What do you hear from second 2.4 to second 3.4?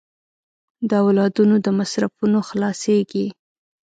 خلاصېږي.